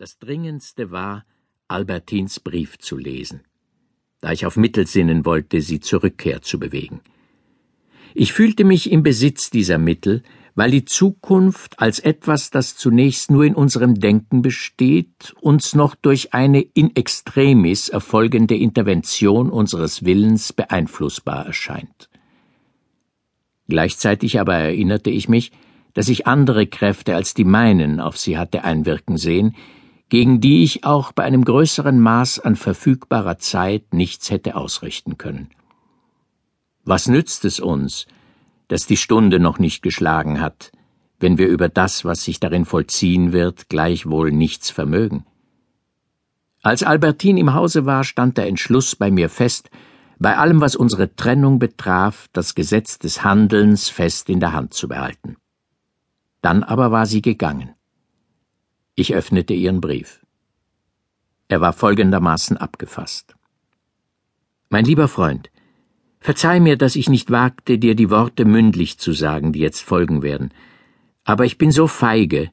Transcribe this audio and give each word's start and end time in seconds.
Das 0.00 0.20
Dringendste 0.20 0.92
war, 0.92 1.24
Albertins 1.66 2.38
Brief 2.38 2.78
zu 2.78 2.96
lesen, 2.96 3.40
da 4.20 4.30
ich 4.30 4.46
auf 4.46 4.56
Mittel 4.56 4.86
sinnen 4.86 5.24
wollte, 5.24 5.60
sie 5.60 5.80
zur 5.80 6.04
Rückkehr 6.04 6.40
zu 6.40 6.60
bewegen. 6.60 7.00
Ich 8.14 8.32
fühlte 8.32 8.62
mich 8.62 8.92
im 8.92 9.02
Besitz 9.02 9.50
dieser 9.50 9.76
Mittel, 9.78 10.22
weil 10.54 10.70
die 10.70 10.84
Zukunft 10.84 11.80
als 11.80 11.98
etwas, 11.98 12.50
das 12.50 12.76
zunächst 12.76 13.32
nur 13.32 13.42
in 13.42 13.56
unserem 13.56 13.98
Denken 13.98 14.40
besteht, 14.40 15.34
uns 15.40 15.74
noch 15.74 15.96
durch 15.96 16.32
eine 16.32 16.60
in 16.60 16.94
extremis 16.94 17.88
erfolgende 17.88 18.54
Intervention 18.54 19.50
unseres 19.50 20.04
Willens 20.04 20.52
beeinflussbar 20.52 21.44
erscheint. 21.44 22.08
Gleichzeitig 23.66 24.38
aber 24.38 24.54
erinnerte 24.54 25.10
ich 25.10 25.28
mich, 25.28 25.50
dass 25.92 26.08
ich 26.08 26.28
andere 26.28 26.68
Kräfte 26.68 27.16
als 27.16 27.34
die 27.34 27.42
meinen 27.42 27.98
auf 27.98 28.16
sie 28.16 28.38
hatte 28.38 28.62
einwirken 28.62 29.16
sehen, 29.16 29.56
gegen 30.08 30.40
die 30.40 30.62
ich 30.62 30.84
auch 30.84 31.12
bei 31.12 31.24
einem 31.24 31.44
größeren 31.44 32.00
Maß 32.00 32.40
an 32.40 32.56
verfügbarer 32.56 33.38
Zeit 33.38 33.92
nichts 33.92 34.30
hätte 34.30 34.56
ausrichten 34.56 35.18
können. 35.18 35.50
Was 36.84 37.08
nützt 37.08 37.44
es 37.44 37.60
uns, 37.60 38.06
dass 38.68 38.86
die 38.86 38.96
Stunde 38.96 39.40
noch 39.40 39.58
nicht 39.58 39.82
geschlagen 39.82 40.40
hat, 40.40 40.72
wenn 41.20 41.36
wir 41.36 41.48
über 41.48 41.68
das, 41.68 42.04
was 42.04 42.24
sich 42.24 42.40
darin 42.40 42.64
vollziehen 42.64 43.32
wird, 43.32 43.68
gleichwohl 43.68 44.30
nichts 44.32 44.70
vermögen? 44.70 45.26
Als 46.62 46.82
Albertine 46.82 47.40
im 47.40 47.54
Hause 47.54 47.86
war, 47.86 48.04
stand 48.04 48.36
der 48.36 48.46
Entschluss 48.46 48.96
bei 48.96 49.10
mir 49.10 49.28
fest, 49.28 49.70
bei 50.18 50.36
allem, 50.36 50.60
was 50.60 50.74
unsere 50.74 51.14
Trennung 51.14 51.58
betraf, 51.58 52.28
das 52.32 52.54
Gesetz 52.54 52.98
des 52.98 53.22
Handelns 53.22 53.88
fest 53.88 54.28
in 54.28 54.40
der 54.40 54.52
Hand 54.52 54.74
zu 54.74 54.88
behalten. 54.88 55.36
Dann 56.40 56.64
aber 56.64 56.90
war 56.90 57.06
sie 57.06 57.22
gegangen. 57.22 57.74
Ich 59.00 59.14
öffnete 59.14 59.54
ihren 59.54 59.80
Brief. 59.80 60.26
Er 61.46 61.60
war 61.60 61.72
folgendermaßen 61.72 62.56
abgefasst. 62.56 63.36
Mein 64.70 64.84
lieber 64.84 65.06
Freund, 65.06 65.52
verzeih 66.18 66.58
mir, 66.58 66.76
dass 66.76 66.96
ich 66.96 67.08
nicht 67.08 67.30
wagte, 67.30 67.78
dir 67.78 67.94
die 67.94 68.10
Worte 68.10 68.44
mündlich 68.44 68.98
zu 68.98 69.12
sagen, 69.12 69.52
die 69.52 69.60
jetzt 69.60 69.82
folgen 69.82 70.24
werden. 70.24 70.52
Aber 71.22 71.44
ich 71.44 71.58
bin 71.58 71.70
so 71.70 71.86
feige, 71.86 72.50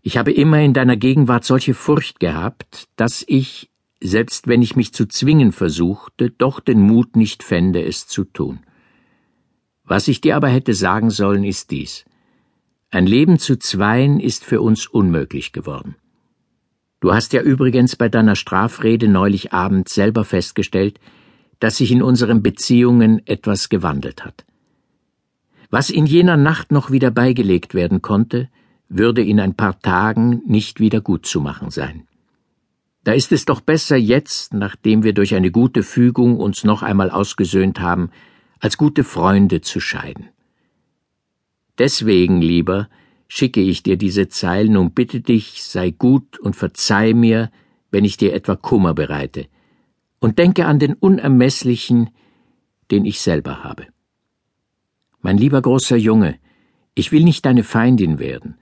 ich 0.00 0.16
habe 0.16 0.30
immer 0.30 0.60
in 0.60 0.74
deiner 0.74 0.96
Gegenwart 0.96 1.44
solche 1.44 1.74
Furcht 1.74 2.20
gehabt, 2.20 2.86
dass 2.94 3.24
ich, 3.26 3.68
selbst 4.00 4.46
wenn 4.46 4.62
ich 4.62 4.76
mich 4.76 4.94
zu 4.94 5.08
zwingen 5.08 5.50
versuchte, 5.50 6.30
doch 6.30 6.60
den 6.60 6.78
Mut 6.78 7.16
nicht 7.16 7.42
fände, 7.42 7.84
es 7.84 8.06
zu 8.06 8.22
tun. 8.22 8.60
Was 9.82 10.06
ich 10.06 10.20
dir 10.20 10.36
aber 10.36 10.50
hätte 10.50 10.72
sagen 10.72 11.10
sollen, 11.10 11.42
ist 11.42 11.72
dies. 11.72 12.04
Ein 12.92 13.06
Leben 13.06 13.38
zu 13.38 13.56
zweien 13.56 14.18
ist 14.18 14.44
für 14.44 14.60
uns 14.60 14.88
unmöglich 14.88 15.52
geworden. 15.52 15.94
Du 16.98 17.14
hast 17.14 17.32
ja 17.32 17.40
übrigens 17.40 17.94
bei 17.94 18.08
deiner 18.08 18.34
Strafrede 18.34 19.06
neulich 19.06 19.52
Abend 19.52 19.88
selber 19.88 20.24
festgestellt, 20.24 20.98
dass 21.60 21.76
sich 21.76 21.92
in 21.92 22.02
unseren 22.02 22.42
Beziehungen 22.42 23.24
etwas 23.28 23.68
gewandelt 23.68 24.24
hat. 24.24 24.44
Was 25.70 25.88
in 25.88 26.04
jener 26.04 26.36
Nacht 26.36 26.72
noch 26.72 26.90
wieder 26.90 27.12
beigelegt 27.12 27.74
werden 27.74 28.02
konnte, 28.02 28.48
würde 28.88 29.22
in 29.22 29.38
ein 29.38 29.54
paar 29.54 29.80
Tagen 29.80 30.42
nicht 30.46 30.80
wieder 30.80 31.00
gut 31.00 31.26
zu 31.26 31.40
machen 31.40 31.70
sein. 31.70 32.08
Da 33.04 33.12
ist 33.12 33.30
es 33.30 33.44
doch 33.44 33.60
besser 33.60 33.96
jetzt, 33.96 34.52
nachdem 34.52 35.04
wir 35.04 35.14
durch 35.14 35.36
eine 35.36 35.52
gute 35.52 35.84
Fügung 35.84 36.38
uns 36.38 36.64
noch 36.64 36.82
einmal 36.82 37.10
ausgesöhnt 37.10 37.78
haben, 37.78 38.10
als 38.58 38.76
gute 38.76 39.04
Freunde 39.04 39.60
zu 39.60 39.78
scheiden. 39.78 40.30
Deswegen, 41.80 42.42
lieber, 42.42 42.90
schicke 43.26 43.62
ich 43.62 43.82
dir 43.82 43.96
diese 43.96 44.28
Zeilen 44.28 44.76
und 44.76 44.94
bitte 44.94 45.22
dich, 45.22 45.62
sei 45.62 45.90
gut 45.90 46.38
und 46.38 46.54
verzeih 46.54 47.14
mir, 47.14 47.50
wenn 47.90 48.04
ich 48.04 48.18
dir 48.18 48.34
etwa 48.34 48.54
Kummer 48.54 48.92
bereite, 48.92 49.46
und 50.18 50.38
denke 50.38 50.66
an 50.66 50.78
den 50.78 50.92
Unermesslichen, 50.92 52.10
den 52.90 53.06
ich 53.06 53.20
selber 53.20 53.64
habe. 53.64 53.86
Mein 55.22 55.38
lieber 55.38 55.62
großer 55.62 55.96
Junge, 55.96 56.38
ich 56.94 57.12
will 57.12 57.24
nicht 57.24 57.46
deine 57.46 57.64
Feindin 57.64 58.18
werden. 58.18 58.58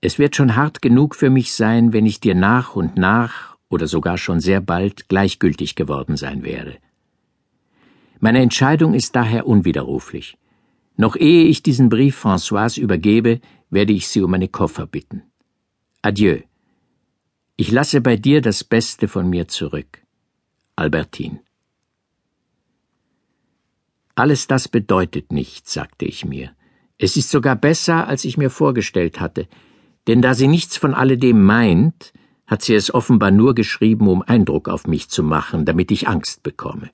Es 0.00 0.20
wird 0.20 0.36
schon 0.36 0.54
hart 0.54 0.80
genug 0.80 1.16
für 1.16 1.28
mich 1.28 1.52
sein, 1.52 1.92
wenn 1.92 2.06
ich 2.06 2.20
dir 2.20 2.36
nach 2.36 2.76
und 2.76 2.96
nach 2.96 3.56
oder 3.68 3.88
sogar 3.88 4.16
schon 4.16 4.38
sehr 4.38 4.60
bald 4.60 5.08
gleichgültig 5.08 5.74
geworden 5.74 6.16
sein 6.16 6.44
werde. 6.44 6.76
Meine 8.20 8.40
Entscheidung 8.40 8.94
ist 8.94 9.16
daher 9.16 9.48
unwiderruflich. 9.48 10.36
Noch 11.00 11.16
ehe 11.16 11.44
ich 11.44 11.62
diesen 11.62 11.88
Brief 11.88 12.22
Françoise 12.22 12.78
übergebe, 12.78 13.40
werde 13.70 13.94
ich 13.94 14.06
sie 14.08 14.20
um 14.20 14.32
meine 14.32 14.48
Koffer 14.48 14.86
bitten. 14.86 15.22
Adieu. 16.02 16.40
Ich 17.56 17.70
lasse 17.70 18.02
bei 18.02 18.16
dir 18.16 18.42
das 18.42 18.64
Beste 18.64 19.08
von 19.08 19.30
mir 19.30 19.48
zurück. 19.48 20.02
Albertine. 20.76 21.40
Alles 24.14 24.46
das 24.46 24.68
bedeutet 24.68 25.32
nichts, 25.32 25.72
sagte 25.72 26.04
ich 26.04 26.26
mir. 26.26 26.50
Es 26.98 27.16
ist 27.16 27.30
sogar 27.30 27.56
besser, 27.56 28.06
als 28.06 28.26
ich 28.26 28.36
mir 28.36 28.50
vorgestellt 28.50 29.20
hatte, 29.20 29.48
denn 30.06 30.20
da 30.20 30.34
sie 30.34 30.48
nichts 30.48 30.76
von 30.76 30.92
alledem 30.92 31.42
meint, 31.42 32.12
hat 32.46 32.60
sie 32.60 32.74
es 32.74 32.92
offenbar 32.92 33.30
nur 33.30 33.54
geschrieben, 33.54 34.06
um 34.06 34.20
Eindruck 34.20 34.68
auf 34.68 34.86
mich 34.86 35.08
zu 35.08 35.22
machen, 35.22 35.64
damit 35.64 35.92
ich 35.92 36.08
Angst 36.08 36.42
bekomme. 36.42 36.90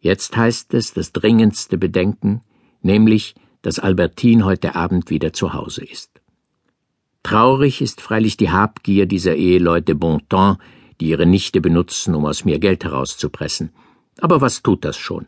Jetzt 0.00 0.34
heißt 0.34 0.72
es 0.72 0.94
das 0.94 1.12
dringendste 1.12 1.76
Bedenken, 1.76 2.40
nämlich, 2.84 3.34
dass 3.62 3.78
Albertine 3.78 4.44
heute 4.44 4.74
Abend 4.74 5.10
wieder 5.10 5.32
zu 5.32 5.54
Hause 5.54 5.84
ist. 5.84 6.10
Traurig 7.22 7.80
ist 7.80 8.02
freilich 8.02 8.36
die 8.36 8.50
Habgier 8.50 9.06
dieser 9.06 9.34
Eheleute 9.34 9.94
Bontemps, 9.94 10.58
die 11.00 11.08
ihre 11.08 11.26
Nichte 11.26 11.60
benutzen, 11.60 12.14
um 12.14 12.26
aus 12.26 12.44
mir 12.44 12.58
Geld 12.58 12.84
herauszupressen. 12.84 13.70
Aber 14.20 14.40
was 14.40 14.62
tut 14.62 14.84
das 14.84 14.98
schon? 14.98 15.26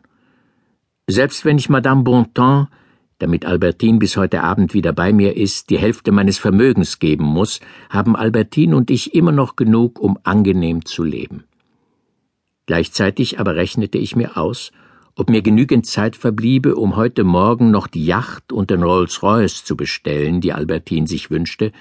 Selbst 1.07 1.43
wenn 1.43 1.57
ich 1.57 1.69
Madame 1.69 2.03
Bontemps, 2.03 2.69
damit 3.19 3.45
Albertine 3.45 3.97
bis 3.97 4.15
heute 4.15 4.43
Abend 4.43 4.75
wieder 4.75 4.93
bei 4.93 5.11
mir 5.11 5.35
ist, 5.35 5.71
die 5.71 5.79
Hälfte 5.79 6.11
meines 6.11 6.37
Vermögens 6.37 6.99
geben 6.99 7.25
muss, 7.25 7.59
haben 7.89 8.15
Albertine 8.15 8.75
und 8.75 8.91
ich 8.91 9.15
immer 9.15 9.31
noch 9.31 9.55
genug, 9.55 9.99
um 9.99 10.19
angenehm 10.23 10.85
zu 10.85 11.03
leben. 11.03 11.45
Gleichzeitig 12.67 13.39
aber 13.39 13.55
rechnete 13.55 13.97
ich 13.97 14.15
mir 14.15 14.37
aus, 14.37 14.71
ob 15.17 15.31
mir 15.31 15.41
genügend 15.41 15.87
Zeit 15.87 16.15
verbliebe, 16.15 16.75
um 16.75 16.95
heute 16.95 17.23
Morgen 17.23 17.71
noch 17.71 17.87
die 17.87 18.05
Yacht 18.05 18.53
und 18.53 18.69
den 18.69 18.83
Rolls-Royce 18.83 19.65
zu 19.65 19.75
bestellen, 19.75 20.41
die 20.41 20.53
Albertine 20.53 21.07
sich 21.07 21.31
wünschte, 21.31 21.71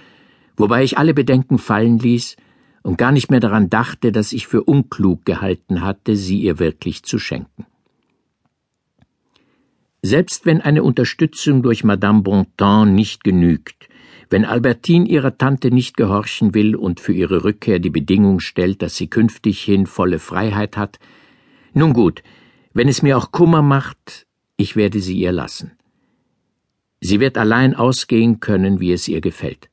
wobei 0.57 0.83
ich 0.83 0.97
alle 0.97 1.13
Bedenken 1.13 1.59
fallen 1.59 1.99
ließ 1.99 2.37
und 2.83 2.97
gar 2.97 3.13
nicht 3.13 3.31
mehr 3.31 3.41
daran 3.41 3.69
dachte, 3.69 4.11
dass 4.11 4.33
ich 4.33 4.47
für 4.47 4.65
unklug 4.65 5.27
gehalten 5.27 5.83
hatte, 5.83 6.17
sie 6.17 6.41
ihr 6.41 6.59
wirklich 6.59 7.03
zu 7.03 7.19
schenken. 7.19 7.67
Selbst 10.01 10.47
wenn 10.47 10.63
eine 10.63 10.83
Unterstützung 10.83 11.63
durch 11.63 11.85
Madame 11.85 12.23
Bontemps 12.23 12.91
nicht 12.91 13.23
genügt, 13.23 13.89
wenn 14.31 14.47
Albertine 14.47 15.07
ihrer 15.07 15.37
Tante 15.37 15.71
nicht 15.71 15.97
gehorchen 15.99 16.55
will 16.55 16.75
und 16.75 17.01
für 17.01 17.13
ihre 17.13 17.45
Rückkehr 17.45 17.81
die 17.81 17.91
Bedingung 17.91 18.41
stellt, 18.41 18.81
dass 18.81 18.97
sie 18.97 19.09
künftig 19.09 19.63
hin 19.63 19.87
volle 19.87 20.21
Freiheit 20.21 20.79
hat, 20.79 20.99
nun 21.75 21.93
gut, 21.93 22.23
wenn 22.77 22.89
es 22.89 23.01
mir 23.01 23.17
auch 23.17 23.33
Kummer 23.33 23.63
macht, 23.63 24.27
ich 24.59 24.77
werde 24.77 25.01
sie 25.01 25.17
ihr 25.17 25.33
lassen. 25.33 25.73
Sie 27.01 27.21
wird 27.21 27.39
allein 27.39 27.75
ausgehen 27.75 28.39
können, 28.39 28.81
wie 28.81 28.93
es 28.93 29.09
ihr 29.09 29.23
gefällt. 29.23 29.71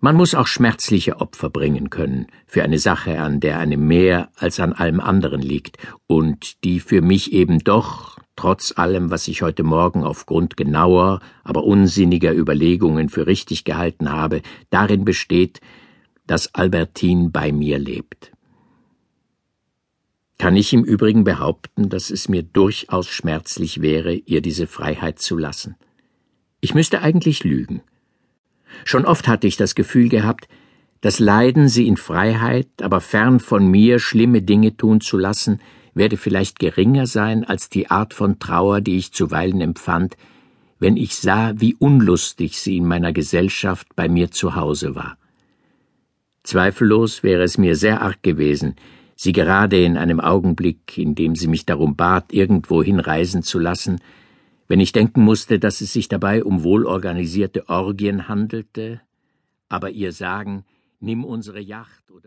Man 0.00 0.14
muss 0.14 0.34
auch 0.34 0.46
schmerzliche 0.46 1.22
Opfer 1.22 1.48
bringen 1.48 1.88
können 1.88 2.26
für 2.46 2.62
eine 2.62 2.78
Sache, 2.78 3.18
an 3.18 3.40
der 3.40 3.58
einem 3.58 3.86
mehr 3.86 4.28
als 4.36 4.60
an 4.60 4.74
allem 4.74 5.00
anderen 5.00 5.40
liegt 5.40 5.78
und 6.06 6.62
die 6.64 6.80
für 6.80 7.00
mich 7.00 7.32
eben 7.32 7.60
doch, 7.60 8.18
trotz 8.36 8.76
allem, 8.76 9.10
was 9.10 9.26
ich 9.26 9.40
heute 9.40 9.62
Morgen 9.62 10.04
aufgrund 10.04 10.58
genauer, 10.58 11.20
aber 11.44 11.64
unsinniger 11.64 12.34
Überlegungen 12.34 13.08
für 13.08 13.26
richtig 13.26 13.64
gehalten 13.64 14.12
habe, 14.12 14.42
darin 14.68 15.06
besteht, 15.06 15.60
dass 16.26 16.54
Albertine 16.54 17.30
bei 17.30 17.52
mir 17.52 17.78
lebt 17.78 18.32
kann 20.38 20.56
ich 20.56 20.72
im 20.72 20.84
Übrigen 20.84 21.24
behaupten, 21.24 21.88
dass 21.88 22.10
es 22.10 22.28
mir 22.28 22.42
durchaus 22.42 23.08
schmerzlich 23.08 23.82
wäre, 23.82 24.14
ihr 24.14 24.40
diese 24.40 24.66
Freiheit 24.66 25.18
zu 25.18 25.36
lassen. 25.36 25.76
Ich 26.60 26.74
müsste 26.74 27.02
eigentlich 27.02 27.44
lügen. 27.44 27.82
Schon 28.84 29.04
oft 29.04 29.26
hatte 29.26 29.46
ich 29.46 29.56
das 29.56 29.74
Gefühl 29.74 30.08
gehabt, 30.08 30.48
das 31.00 31.18
Leiden, 31.18 31.68
sie 31.68 31.86
in 31.86 31.96
Freiheit, 31.96 32.68
aber 32.82 33.00
fern 33.00 33.40
von 33.40 33.66
mir 33.68 33.98
schlimme 33.98 34.42
Dinge 34.42 34.76
tun 34.76 35.00
zu 35.00 35.16
lassen, 35.16 35.60
werde 35.94 36.16
vielleicht 36.16 36.58
geringer 36.58 37.06
sein 37.06 37.44
als 37.44 37.68
die 37.68 37.90
Art 37.90 38.14
von 38.14 38.38
Trauer, 38.38 38.80
die 38.80 38.96
ich 38.96 39.12
zuweilen 39.12 39.60
empfand, 39.60 40.16
wenn 40.78 40.96
ich 40.96 41.16
sah, 41.16 41.52
wie 41.56 41.74
unlustig 41.74 42.60
sie 42.60 42.76
in 42.76 42.86
meiner 42.86 43.12
Gesellschaft 43.12 43.88
bei 43.96 44.08
mir 44.08 44.30
zu 44.30 44.54
Hause 44.54 44.94
war. 44.94 45.18
Zweifellos 46.44 47.22
wäre 47.22 47.42
es 47.42 47.58
mir 47.58 47.76
sehr 47.76 48.00
arg 48.00 48.22
gewesen, 48.22 48.76
sie 49.18 49.32
gerade 49.32 49.82
in 49.82 49.98
einem 49.98 50.20
Augenblick, 50.20 50.96
in 50.96 51.16
dem 51.16 51.34
sie 51.34 51.48
mich 51.48 51.66
darum 51.66 51.96
bat, 51.96 52.32
irgendwo 52.32 52.84
hinreisen 52.84 53.42
zu 53.42 53.58
lassen, 53.58 54.00
wenn 54.68 54.78
ich 54.78 54.92
denken 54.92 55.22
musste, 55.22 55.58
dass 55.58 55.80
es 55.80 55.92
sich 55.92 56.08
dabei 56.08 56.44
um 56.44 56.62
wohlorganisierte 56.62 57.68
Orgien 57.68 58.28
handelte, 58.28 59.00
aber 59.68 59.90
ihr 59.90 60.12
sagen, 60.12 60.64
Nimm 61.00 61.24
unsere 61.24 61.60
Yacht 61.60 62.10
oder 62.10 62.26